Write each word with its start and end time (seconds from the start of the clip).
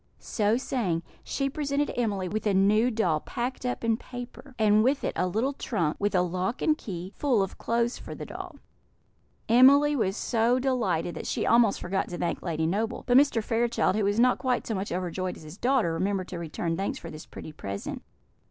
So 0.17 0.57
saying, 0.57 1.03
she 1.23 1.47
presented 1.47 1.93
Emily 1.95 2.27
with 2.27 2.47
a 2.47 2.55
new 2.55 2.89
doll 2.89 3.19
packed 3.19 3.67
up 3.67 3.83
in 3.83 3.97
paper, 3.97 4.55
and 4.57 4.83
with 4.83 5.03
it 5.03 5.13
a 5.15 5.27
little 5.27 5.53
trunk, 5.53 5.97
with 5.99 6.15
a 6.15 6.23
lock 6.23 6.59
and 6.59 6.75
key, 6.75 7.13
full 7.15 7.43
of 7.43 7.59
clothes 7.59 7.99
for 7.99 8.15
the 8.15 8.25
doll. 8.25 8.55
Emily 9.47 9.95
was 9.95 10.17
so 10.17 10.57
delighted 10.57 11.13
that 11.13 11.27
she 11.27 11.45
almost 11.45 11.79
forgot 11.79 12.07
to 12.09 12.17
thank 12.17 12.41
Lady 12.41 12.65
Noble; 12.65 13.03
but 13.05 13.15
Mr. 13.15 13.43
Fairchild, 13.43 13.95
who 13.95 14.03
was 14.03 14.19
not 14.19 14.39
quite 14.39 14.65
so 14.65 14.73
much 14.73 14.91
overjoyed 14.91 15.37
as 15.37 15.43
his 15.43 15.59
daughter, 15.59 15.93
remembered 15.93 16.29
to 16.29 16.39
return 16.39 16.75
thanks 16.75 16.97
for 16.97 17.11
this 17.11 17.27
pretty 17.27 17.51
present. 17.51 18.01